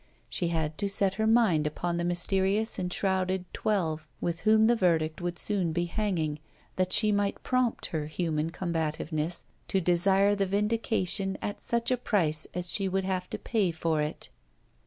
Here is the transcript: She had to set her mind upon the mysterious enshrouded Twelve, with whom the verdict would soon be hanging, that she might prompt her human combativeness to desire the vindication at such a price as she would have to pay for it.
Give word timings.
She 0.29 0.47
had 0.47 0.79
to 0.79 0.89
set 0.89 1.13
her 1.21 1.27
mind 1.27 1.67
upon 1.67 1.97
the 1.97 2.03
mysterious 2.03 2.79
enshrouded 2.79 3.45
Twelve, 3.53 4.07
with 4.19 4.39
whom 4.39 4.65
the 4.65 4.75
verdict 4.75 5.21
would 5.21 5.37
soon 5.37 5.71
be 5.73 5.85
hanging, 5.85 6.39
that 6.75 6.91
she 6.91 7.11
might 7.11 7.43
prompt 7.43 7.85
her 7.85 8.07
human 8.07 8.49
combativeness 8.49 9.45
to 9.67 9.79
desire 9.79 10.33
the 10.33 10.47
vindication 10.47 11.37
at 11.39 11.61
such 11.61 11.91
a 11.91 11.97
price 11.97 12.47
as 12.55 12.71
she 12.71 12.89
would 12.89 13.03
have 13.03 13.29
to 13.29 13.37
pay 13.37 13.71
for 13.71 14.01
it. 14.01 14.29